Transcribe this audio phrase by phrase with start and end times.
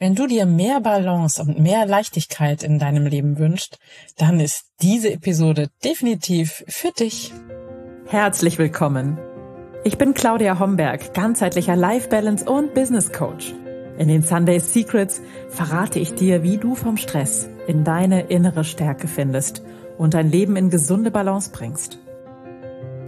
[0.00, 3.80] Wenn du dir mehr Balance und mehr Leichtigkeit in deinem Leben wünschst,
[4.16, 7.32] dann ist diese Episode definitiv für dich.
[8.06, 9.18] Herzlich willkommen.
[9.82, 13.52] Ich bin Claudia Homberg, ganzheitlicher Life Balance und Business Coach.
[13.98, 19.08] In den Sunday Secrets verrate ich dir, wie du vom Stress in deine innere Stärke
[19.08, 19.64] findest
[19.96, 21.98] und dein Leben in gesunde Balance bringst.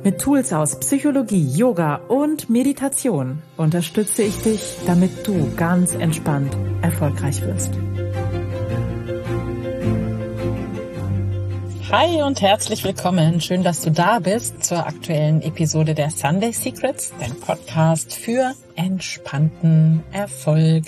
[0.03, 7.43] Mit Tools aus Psychologie, Yoga und Meditation unterstütze ich dich, damit du ganz entspannt erfolgreich
[7.43, 7.71] wirst.
[11.91, 13.43] Hi und herzlich willkommen.
[13.43, 20.03] Schön, dass du da bist zur aktuellen Episode der Sunday Secrets, dein Podcast für entspannten
[20.13, 20.85] Erfolg.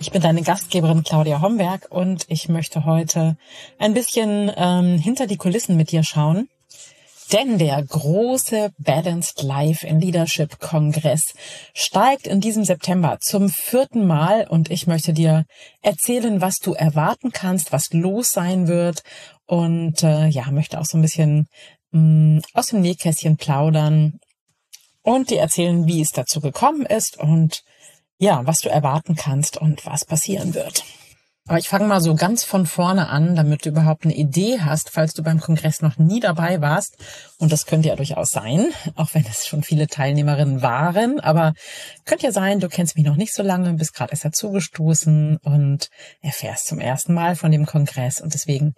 [0.00, 3.36] Ich bin deine Gastgeberin Claudia Homberg und ich möchte heute
[3.78, 6.48] ein bisschen ähm, hinter die Kulissen mit dir schauen
[7.32, 11.34] denn der große Balanced Life in Leadership Kongress
[11.72, 15.44] steigt in diesem September zum vierten Mal und ich möchte dir
[15.80, 19.02] erzählen, was du erwarten kannst, was los sein wird
[19.46, 21.48] und äh, ja, möchte auch so ein bisschen
[21.92, 24.18] mh, mm, aus dem Nähkästchen plaudern
[25.02, 27.62] und dir erzählen, wie es dazu gekommen ist und
[28.18, 30.84] ja, was du erwarten kannst und was passieren wird.
[31.46, 34.88] Aber ich fange mal so ganz von vorne an, damit du überhaupt eine Idee hast,
[34.88, 36.96] falls du beim Kongress noch nie dabei warst.
[37.36, 41.20] Und das könnte ja durchaus sein, auch wenn es schon viele Teilnehmerinnen waren.
[41.20, 41.52] Aber
[42.06, 45.90] könnte ja sein, du kennst mich noch nicht so lange, bist gerade erst dazugestoßen und
[46.22, 48.22] erfährst zum ersten Mal von dem Kongress.
[48.22, 48.72] Und deswegen,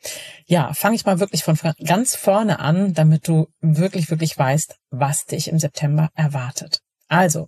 [0.47, 5.25] ja, fange ich mal wirklich von ganz vorne an, damit du wirklich, wirklich weißt, was
[5.25, 6.81] dich im September erwartet.
[7.07, 7.47] Also,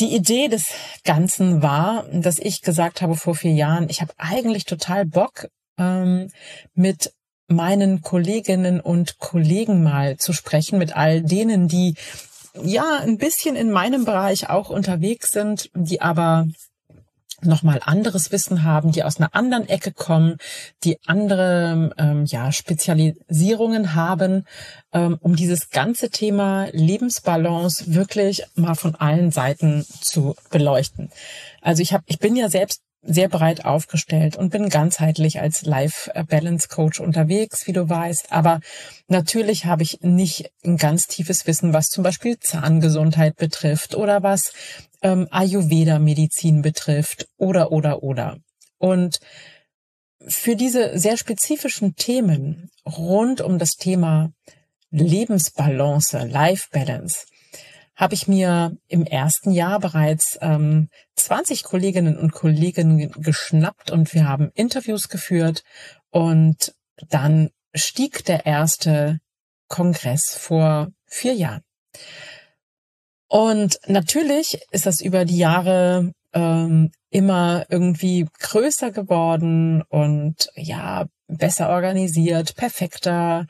[0.00, 0.66] die Idee des
[1.04, 6.30] Ganzen war, dass ich gesagt habe vor vier Jahren, ich habe eigentlich total Bock, ähm,
[6.74, 7.12] mit
[7.46, 11.94] meinen Kolleginnen und Kollegen mal zu sprechen, mit all denen, die
[12.62, 16.46] ja ein bisschen in meinem Bereich auch unterwegs sind, die aber
[17.46, 20.36] nochmal anderes Wissen haben, die aus einer anderen Ecke kommen,
[20.82, 24.44] die andere ähm, ja, Spezialisierungen haben,
[24.92, 31.10] ähm, um dieses ganze Thema Lebensbalance wirklich mal von allen Seiten zu beleuchten.
[31.60, 36.10] Also ich habe, ich bin ja selbst sehr breit aufgestellt und bin ganzheitlich als Life
[36.28, 38.32] Balance Coach unterwegs, wie du weißt.
[38.32, 38.60] Aber
[39.08, 44.52] natürlich habe ich nicht ein ganz tiefes Wissen, was zum Beispiel Zahngesundheit betrifft oder was
[45.04, 48.38] ähm, Ayurveda-Medizin betrifft oder, oder, oder.
[48.78, 49.20] Und
[50.26, 54.32] für diese sehr spezifischen Themen rund um das Thema
[54.90, 57.26] Lebensbalance, Life Balance,
[57.96, 64.26] habe ich mir im ersten Jahr bereits ähm, 20 Kolleginnen und Kollegen geschnappt und wir
[64.26, 65.62] haben Interviews geführt
[66.10, 66.74] und
[67.08, 69.20] dann stieg der erste
[69.68, 71.62] Kongress vor vier Jahren.
[73.34, 81.68] Und natürlich ist das über die Jahre ähm, immer irgendwie größer geworden und ja, besser
[81.70, 83.46] organisiert, perfekter,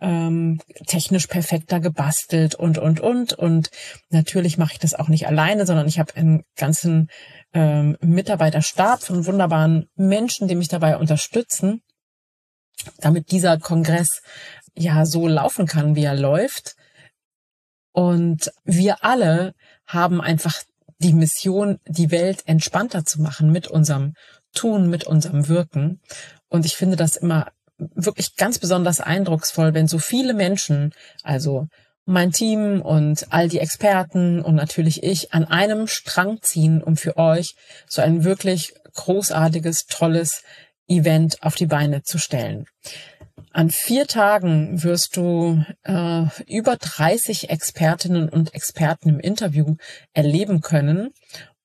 [0.00, 3.34] ähm, technisch perfekter gebastelt und, und, und.
[3.34, 3.68] Und
[4.08, 7.10] natürlich mache ich das auch nicht alleine, sondern ich habe einen ganzen
[7.52, 11.82] ähm, Mitarbeiterstab von wunderbaren Menschen, die mich dabei unterstützen,
[13.00, 14.22] damit dieser Kongress
[14.74, 16.74] ja so laufen kann, wie er läuft.
[17.96, 19.54] Und wir alle
[19.86, 20.62] haben einfach
[20.98, 24.12] die Mission, die Welt entspannter zu machen mit unserem
[24.52, 26.02] Tun, mit unserem Wirken.
[26.48, 30.92] Und ich finde das immer wirklich ganz besonders eindrucksvoll, wenn so viele Menschen,
[31.22, 31.68] also
[32.04, 37.16] mein Team und all die Experten und natürlich ich an einem Strang ziehen, um für
[37.16, 37.54] euch
[37.88, 40.42] so ein wirklich großartiges, tolles
[40.86, 42.66] Event auf die Beine zu stellen.
[43.56, 49.76] An vier Tagen wirst du äh, über 30 Expertinnen und Experten im Interview
[50.12, 51.14] erleben können.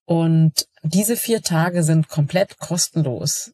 [0.06, 3.52] Und diese vier Tage sind komplett kostenlos.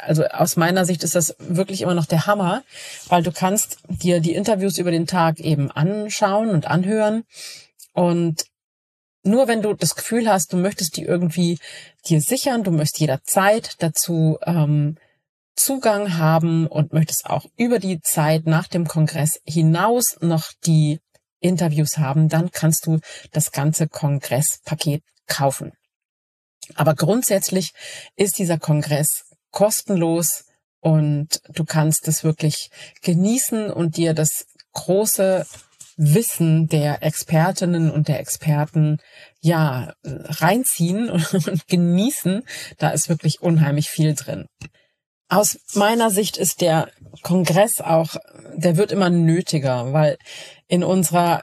[0.00, 2.62] Also aus meiner Sicht ist das wirklich immer noch der Hammer,
[3.08, 7.24] weil du kannst dir die Interviews über den Tag eben anschauen und anhören.
[7.92, 8.46] Und
[9.24, 11.58] nur wenn du das Gefühl hast, du möchtest die irgendwie
[12.08, 14.96] dir sichern, du möchtest jederzeit dazu ähm,
[15.56, 21.00] Zugang haben und möchtest auch über die Zeit nach dem Kongress hinaus noch die
[21.40, 23.00] Interviews haben, dann kannst du
[23.32, 25.72] das ganze Kongresspaket kaufen.
[26.74, 27.72] Aber grundsätzlich
[28.16, 30.44] ist dieser Kongress kostenlos
[30.80, 32.70] und du kannst es wirklich
[33.02, 35.46] genießen und dir das große
[35.96, 38.98] Wissen der Expertinnen und der Experten
[39.40, 42.42] ja reinziehen und genießen.
[42.78, 44.46] Da ist wirklich unheimlich viel drin.
[45.32, 46.90] Aus meiner Sicht ist der
[47.22, 48.16] Kongress auch,
[48.54, 50.18] der wird immer nötiger, weil
[50.68, 51.42] in unserer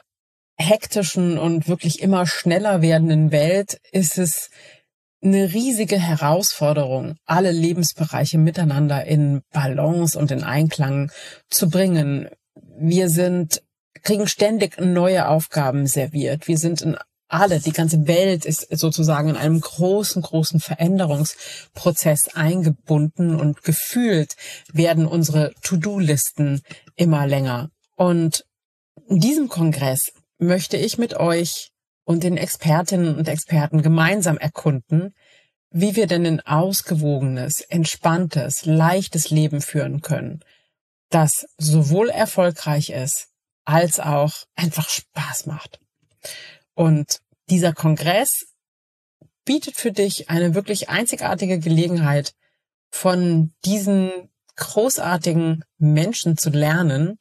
[0.56, 4.48] hektischen und wirklich immer schneller werdenden Welt ist es
[5.24, 11.10] eine riesige Herausforderung, alle Lebensbereiche miteinander in Balance und in Einklang
[11.48, 12.28] zu bringen.
[12.78, 13.60] Wir sind,
[14.04, 16.46] kriegen ständig neue Aufgaben serviert.
[16.46, 16.96] Wir sind in
[17.30, 24.36] alle, die ganze Welt ist sozusagen in einem großen, großen Veränderungsprozess eingebunden und gefühlt
[24.72, 26.62] werden unsere To-Do-Listen
[26.96, 27.70] immer länger.
[27.96, 28.44] Und
[29.08, 31.70] in diesem Kongress möchte ich mit euch
[32.04, 35.14] und den Expertinnen und Experten gemeinsam erkunden,
[35.70, 40.40] wie wir denn ein ausgewogenes, entspanntes, leichtes Leben führen können,
[41.10, 43.28] das sowohl erfolgreich ist,
[43.64, 45.80] als auch einfach Spaß macht.
[46.80, 48.46] Und dieser Kongress
[49.44, 52.32] bietet für dich eine wirklich einzigartige Gelegenheit,
[52.88, 57.18] von diesen großartigen Menschen zu lernen,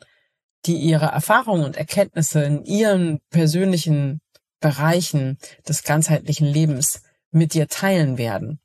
[0.66, 4.22] die ihre Erfahrungen und Erkenntnisse in ihren persönlichen
[4.62, 7.02] Bereichen des ganzheitlichen Lebens
[7.32, 8.62] mit dir teilen werden.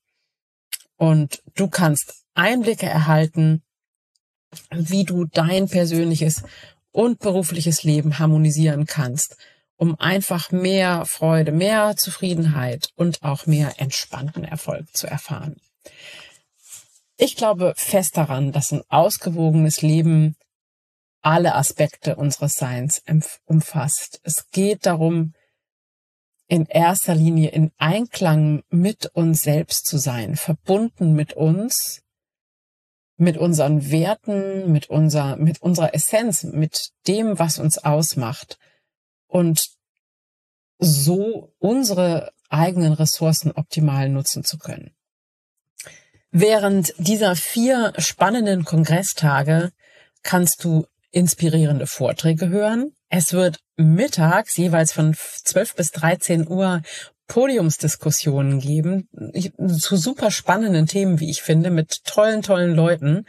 [0.94, 3.64] Und du kannst Einblicke erhalten,
[4.70, 6.44] wie du dein persönliches
[6.92, 9.36] und berufliches Leben harmonisieren kannst,
[9.76, 15.56] um einfach mehr Freude, mehr Zufriedenheit und auch mehr entspannten Erfolg zu erfahren.
[17.16, 20.36] Ich glaube fest daran, dass ein ausgewogenes Leben
[21.22, 23.02] alle Aspekte unseres Seins
[23.46, 24.20] umfasst.
[24.24, 25.32] Es geht darum,
[26.46, 32.02] in erster Linie in Einklang mit uns selbst zu sein, verbunden mit uns,
[33.16, 38.58] mit unseren Werten, mit unserer, mit unserer Essenz, mit dem, was uns ausmacht
[39.34, 39.70] und
[40.78, 44.94] so unsere eigenen Ressourcen optimal nutzen zu können.
[46.30, 49.72] Während dieser vier spannenden Kongresstage
[50.22, 52.92] kannst du inspirierende Vorträge hören.
[53.08, 56.82] Es wird mittags jeweils von 12 bis 13 Uhr
[57.26, 59.08] Podiumsdiskussionen geben
[59.78, 63.26] zu super spannenden Themen, wie ich finde, mit tollen, tollen Leuten.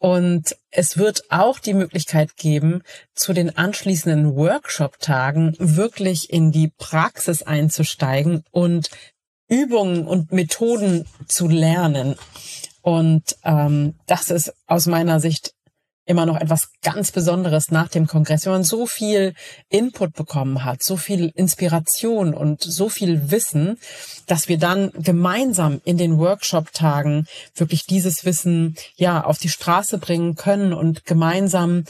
[0.00, 2.82] Und es wird auch die Möglichkeit geben,
[3.14, 8.88] zu den anschließenden Workshop-Tagen wirklich in die Praxis einzusteigen und
[9.46, 12.16] Übungen und Methoden zu lernen.
[12.80, 15.52] Und ähm, das ist aus meiner Sicht
[16.10, 19.34] immer noch etwas ganz Besonderes nach dem Kongress, wenn man so viel
[19.68, 23.78] Input bekommen hat, so viel Inspiration und so viel Wissen,
[24.26, 30.34] dass wir dann gemeinsam in den Workshop-Tagen wirklich dieses Wissen ja auf die Straße bringen
[30.34, 31.84] können und gemeinsam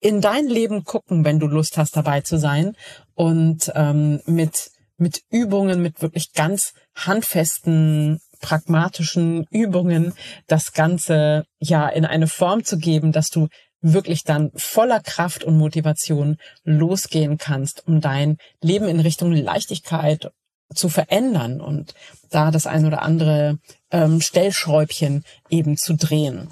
[0.00, 2.76] in dein Leben gucken, wenn du Lust hast, dabei zu sein
[3.14, 10.14] und ähm, mit mit Übungen, mit wirklich ganz handfesten pragmatischen Übungen
[10.46, 13.48] das Ganze ja in eine Form zu geben, dass du
[13.80, 20.30] wirklich dann voller Kraft und Motivation losgehen kannst, um dein Leben in Richtung Leichtigkeit
[20.74, 21.94] zu verändern und
[22.30, 23.58] da das ein oder andere
[23.90, 26.50] ähm, Stellschräubchen eben zu drehen.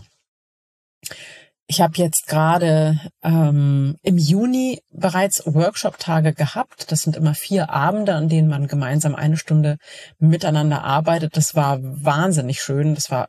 [1.67, 6.93] Ich habe jetzt gerade ähm, im Juni bereits Workshop-Tage gehabt.
[6.93, 9.79] Das sind immer vier Abende, an denen man gemeinsam eine Stunde
[10.19, 11.39] miteinander arbeitet.
[11.39, 12.95] Das war wahnsinnig schön.
[12.95, 13.29] Das war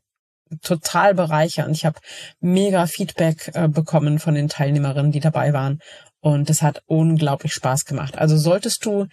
[0.61, 1.75] total bereichernd.
[1.75, 1.99] Ich habe
[2.39, 5.79] mega Feedback äh, bekommen von den Teilnehmerinnen, die dabei waren.
[6.21, 8.17] Und es hat unglaublich Spaß gemacht.
[8.17, 9.07] Also solltest du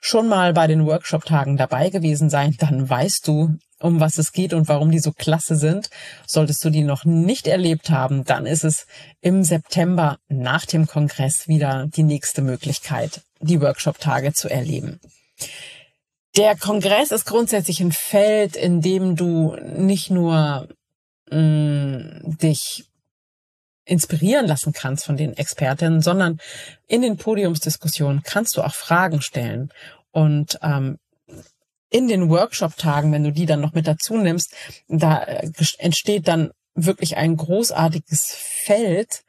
[0.00, 4.54] schon mal bei den Workshop-Tagen dabei gewesen sein, dann weißt du, um was es geht
[4.54, 5.90] und warum die so klasse sind.
[6.26, 8.86] Solltest du die noch nicht erlebt haben, dann ist es
[9.20, 15.00] im September nach dem Kongress wieder die nächste Möglichkeit, die Workshop-Tage zu erleben.
[16.36, 20.68] Der Kongress ist grundsätzlich ein Feld, in dem du nicht nur
[21.30, 22.84] mh, mm, dich
[23.86, 26.38] inspirieren lassen kannst von den Expertinnen, sondern
[26.88, 29.72] in den Podiumsdiskussionen kannst du auch Fragen stellen.
[30.10, 30.98] Und ähm,
[31.88, 34.52] in den Workshop-Tagen, wenn du die dann noch mit dazu nimmst,
[34.88, 39.22] da äh, entsteht dann wirklich ein großartiges Feld,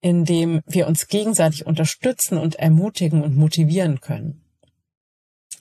[0.00, 4.42] in dem wir uns gegenseitig unterstützen und ermutigen und motivieren können.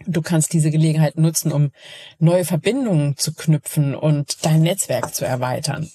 [0.07, 1.71] Du kannst diese Gelegenheit nutzen, um
[2.19, 5.89] neue Verbindungen zu knüpfen und dein Netzwerk zu erweitern.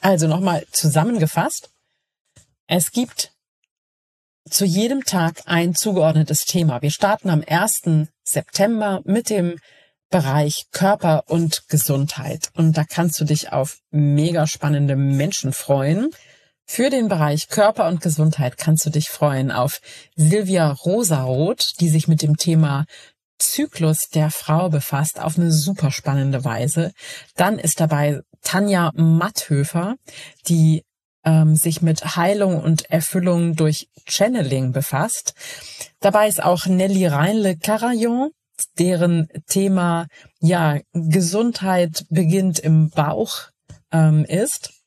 [0.00, 1.70] Also nochmal zusammengefasst.
[2.66, 3.32] Es gibt
[4.48, 6.82] zu jedem Tag ein zugeordnetes Thema.
[6.82, 8.06] Wir starten am 1.
[8.22, 9.58] September mit dem
[10.10, 12.50] Bereich Körper und Gesundheit.
[12.54, 16.10] Und da kannst du dich auf mega spannende Menschen freuen.
[16.70, 19.80] Für den Bereich Körper und Gesundheit kannst du dich freuen auf
[20.16, 22.84] Silvia Rosaroth, die sich mit dem Thema
[23.38, 26.92] Zyklus der Frau befasst auf eine super spannende Weise.
[27.36, 29.96] Dann ist dabei Tanja Matthöfer,
[30.46, 30.84] die
[31.24, 35.32] ähm, sich mit Heilung und Erfüllung durch Channeling befasst.
[36.00, 38.30] Dabei ist auch Nelly Reinle Carayon,
[38.78, 40.06] deren Thema
[40.38, 43.48] ja Gesundheit beginnt im Bauch
[43.90, 44.77] ähm, ist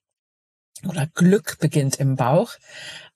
[0.88, 2.54] oder Glück beginnt im Bauch.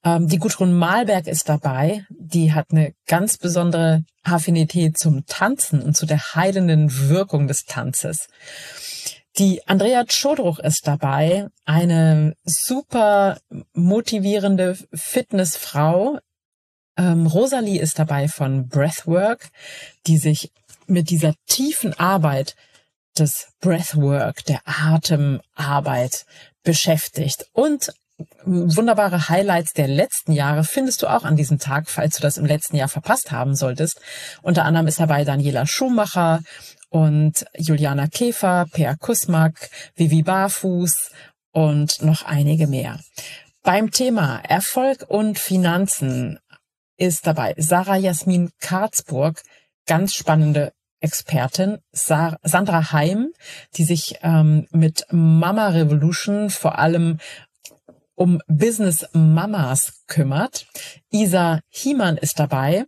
[0.03, 2.05] Ähm, die Gudrun Malberg ist dabei.
[2.09, 8.27] Die hat eine ganz besondere Affinität zum Tanzen und zu der heilenden Wirkung des Tanzes.
[9.37, 13.37] Die Andrea Chodruch ist dabei, eine super
[13.73, 16.19] motivierende Fitnessfrau.
[16.97, 19.49] Ähm, Rosalie ist dabei von Breathwork,
[20.07, 20.51] die sich
[20.87, 22.55] mit dieser tiefen Arbeit
[23.17, 26.25] des Breathwork, der Atemarbeit
[26.63, 27.45] beschäftigt.
[27.53, 27.93] Und
[28.45, 32.45] wunderbare Highlights der letzten Jahre findest du auch an diesem Tag, falls du das im
[32.45, 33.99] letzten Jahr verpasst haben solltest.
[34.41, 36.41] Unter anderem ist dabei Daniela Schumacher
[36.89, 41.11] und Juliana Käfer, Per Kusmak, Vivi Barfuß
[41.51, 42.99] und noch einige mehr.
[43.63, 46.39] Beim Thema Erfolg und Finanzen
[46.97, 49.41] ist dabei Sarah Jasmin Karzburg,
[49.85, 50.71] ganz spannende
[51.05, 53.31] Expertin Sandra Heim,
[53.75, 57.19] die sich ähm, mit Mama Revolution vor allem
[58.15, 60.65] um Business Mamas kümmert.
[61.11, 62.85] Isa Hiemann ist dabei.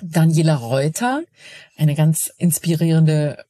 [0.00, 1.22] Daniela Reuter,
[1.76, 3.44] eine ganz inspirierende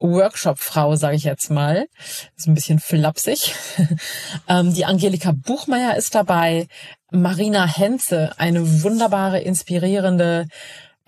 [0.00, 1.88] Workshop-Frau, sage ich jetzt mal.
[2.36, 3.54] Ist ein bisschen flapsig.
[4.48, 6.68] ähm, die Angelika Buchmeier ist dabei.
[7.10, 10.46] Marina Henze, eine wunderbare, inspirierende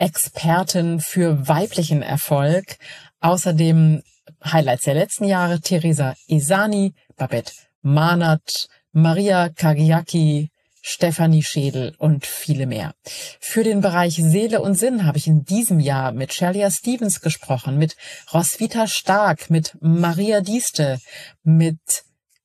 [0.00, 2.76] Expertin für weiblichen Erfolg.
[3.21, 4.02] Außerdem
[4.45, 7.52] Highlights der letzten Jahre, Theresa Isani, Babette
[7.83, 10.50] Manat, Maria Kagiaki,
[10.83, 12.95] Stefanie Schädel und viele mehr.
[13.38, 17.76] Für den Bereich Seele und Sinn habe ich in diesem Jahr mit Shelia Stevens gesprochen,
[17.76, 17.97] mit
[18.33, 20.99] Roswitha Stark, mit Maria Dieste,
[21.42, 21.78] mit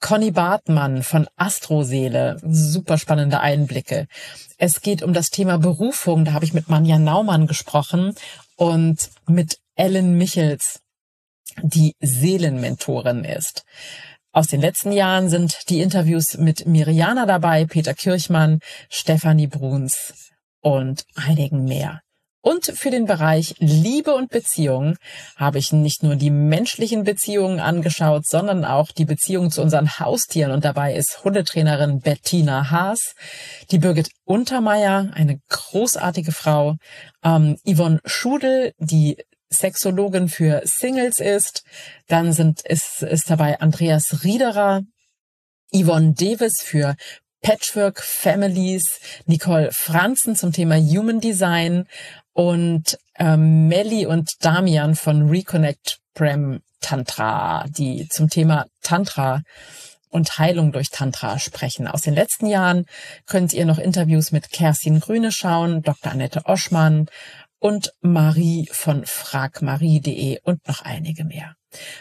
[0.06, 2.38] Conny Bartmann von Astroseele.
[2.44, 4.06] Super spannende Einblicke.
[4.60, 6.26] Es geht um das Thema Berufung.
[6.26, 8.14] Da habe ich mit Manja Naumann gesprochen
[8.56, 10.82] und mit Ellen Michels,
[11.64, 13.64] die Seelenmentorin ist.
[14.32, 18.60] Aus den letzten Jahren sind die Interviews mit Miriana dabei, Peter Kirchmann,
[18.90, 20.32] Stefanie Bruns
[20.62, 22.05] und einigen mehr.
[22.46, 24.98] Und für den Bereich Liebe und Beziehung
[25.36, 30.52] habe ich nicht nur die menschlichen Beziehungen angeschaut, sondern auch die Beziehung zu unseren Haustieren.
[30.52, 33.16] Und dabei ist Hundetrainerin Bettina Haas,
[33.72, 36.76] die Birgit Untermeier, eine großartige Frau,
[37.24, 39.18] ähm, Yvonne Schudel, die
[39.52, 41.64] Sexologin für Singles ist.
[42.06, 44.84] Dann sind, ist, ist dabei Andreas Riederer,
[45.74, 46.96] Yvonne Davis für
[47.42, 51.88] Patchwork Families, Nicole Franzen zum Thema Human Design
[52.34, 59.42] und ähm, Melly und Damian von Reconnect Prem Tantra, die zum Thema Tantra
[60.10, 61.88] und Heilung durch Tantra sprechen.
[61.88, 62.86] Aus den letzten Jahren
[63.26, 66.12] könnt ihr noch Interviews mit Kerstin Grüne schauen, Dr.
[66.12, 67.08] Annette Oschmann
[67.60, 71.56] und Marie von fragmarie.de und noch einige mehr.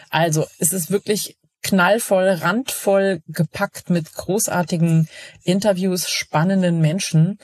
[0.09, 5.09] Also es ist wirklich knallvoll, randvoll gepackt mit großartigen
[5.43, 7.39] Interviews, spannenden Menschen.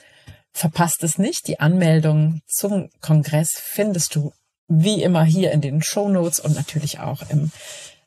[0.52, 1.48] Verpasst es nicht.
[1.48, 4.32] Die Anmeldung zum Kongress findest du
[4.68, 7.50] wie immer hier in den Show Notes und natürlich auch im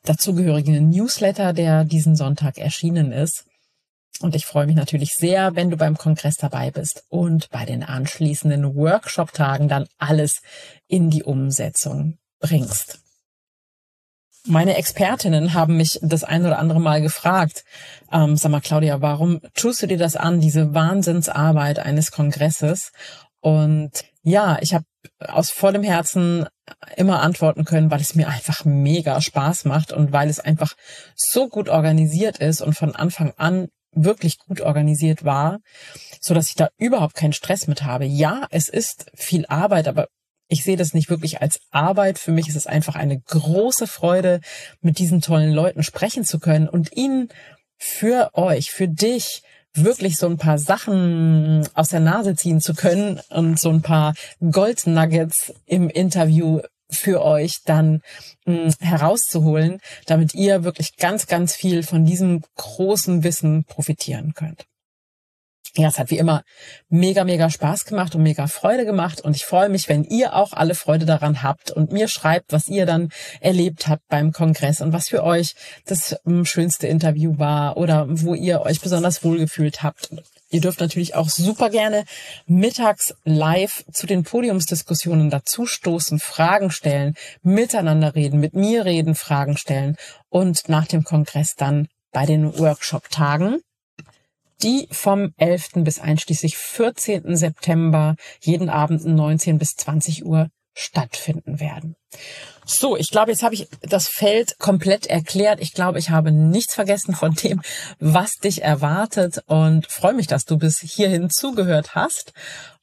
[0.04, 3.44] dazugehörigen Newsletter, der diesen Sonntag erschienen ist.
[4.20, 7.82] Und ich freue mich natürlich sehr, wenn du beim Kongress dabei bist und bei den
[7.82, 10.40] anschließenden Workshop-Tagen dann alles
[10.88, 13.05] in die Umsetzung bringst.
[14.48, 17.64] Meine Expertinnen haben mich das ein oder andere Mal gefragt,
[18.12, 22.92] ähm, sag mal Claudia, warum tust du dir das an, diese Wahnsinnsarbeit eines Kongresses?
[23.40, 23.90] Und
[24.22, 24.84] ja, ich habe
[25.20, 26.46] aus vollem Herzen
[26.96, 30.74] immer antworten können, weil es mir einfach mega Spaß macht und weil es einfach
[31.14, 35.58] so gut organisiert ist und von Anfang an wirklich gut organisiert war,
[36.20, 38.04] so dass ich da überhaupt keinen Stress mit habe.
[38.04, 40.08] Ja, es ist viel Arbeit, aber
[40.48, 42.18] ich sehe das nicht wirklich als Arbeit.
[42.18, 44.40] Für mich ist es einfach eine große Freude,
[44.80, 47.28] mit diesen tollen Leuten sprechen zu können und ihnen
[47.78, 49.42] für euch, für dich
[49.74, 54.14] wirklich so ein paar Sachen aus der Nase ziehen zu können und so ein paar
[54.40, 58.00] Goldnuggets im Interview für euch dann
[58.46, 64.66] hm, herauszuholen, damit ihr wirklich ganz, ganz viel von diesem großen Wissen profitieren könnt.
[65.76, 66.42] Ja, es hat wie immer
[66.88, 69.20] mega, mega Spaß gemacht und mega Freude gemacht.
[69.20, 72.68] Und ich freue mich, wenn ihr auch alle Freude daran habt und mir schreibt, was
[72.68, 75.54] ihr dann erlebt habt beim Kongress und was für euch
[75.84, 80.10] das hm, schönste Interview war oder wo ihr euch besonders wohlgefühlt habt.
[80.48, 82.04] Ihr dürft natürlich auch super gerne
[82.46, 89.96] mittags live zu den Podiumsdiskussionen dazustoßen, Fragen stellen, miteinander reden, mit mir reden, Fragen stellen
[90.30, 93.60] und nach dem Kongress dann bei den Workshop-Tagen
[94.62, 95.70] die vom 11.
[95.84, 97.36] bis einschließlich 14.
[97.36, 101.96] September jeden Abend 19 bis 20 Uhr stattfinden werden.
[102.66, 105.60] So, ich glaube, jetzt habe ich das Feld komplett erklärt.
[105.60, 107.62] Ich glaube, ich habe nichts vergessen von dem,
[107.98, 112.32] was dich erwartet und freue mich, dass du bis hierhin zugehört hast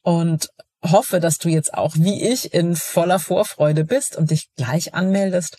[0.02, 0.48] und
[0.82, 5.56] hoffe, dass du jetzt auch wie ich in voller Vorfreude bist und dich gleich anmeldest.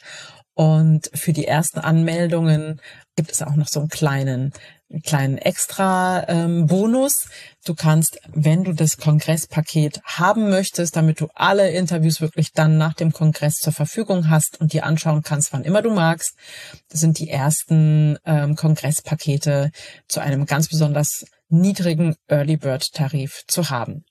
[0.53, 2.81] Und für die ersten Anmeldungen
[3.15, 4.53] gibt es auch noch so einen kleinen
[4.92, 7.27] einen kleinen extra ähm, Bonus.
[7.65, 12.94] Du kannst, wenn du das Kongresspaket haben möchtest, damit du alle Interviews wirklich dann nach
[12.94, 16.36] dem Kongress zur Verfügung hast und dir anschauen kannst, wann immer du magst,
[16.89, 19.72] das sind die ersten ähm, Kongresspakete
[20.08, 24.06] zu einem ganz besonders niedrigen Early Bird Tarif zu haben.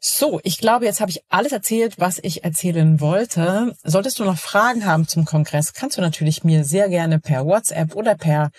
[0.00, 3.74] So, ich glaube, jetzt habe ich alles erzählt, was ich erzählen wollte.
[3.82, 7.96] Solltest du noch Fragen haben zum Kongress, kannst du natürlich mir sehr gerne per WhatsApp
[7.96, 8.52] oder per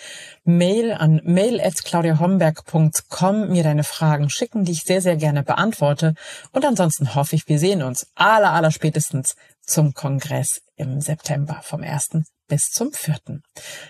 [0.43, 6.13] Mail an mail@claudiahomberg.com mir deine Fragen schicken, die ich sehr sehr gerne beantworte.
[6.51, 11.83] Und ansonsten hoffe ich, wir sehen uns aller aller spätestens zum Kongress im September vom
[11.83, 12.23] 1.
[12.49, 13.15] bis zum 4.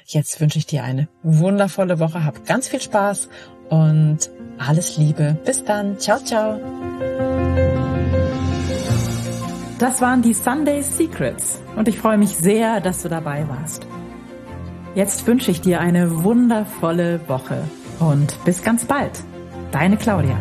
[0.05, 3.27] Jetzt wünsche ich dir eine wundervolle Woche, hab ganz viel Spaß
[3.69, 4.29] und
[4.59, 5.37] alles Liebe.
[5.45, 5.99] Bis dann.
[5.99, 6.59] Ciao, ciao.
[9.79, 13.87] Das waren die Sunday Secrets und ich freue mich sehr, dass du dabei warst.
[14.93, 17.63] Jetzt wünsche ich dir eine wundervolle Woche
[18.01, 19.23] und bis ganz bald.
[19.71, 20.35] Deine Claudia.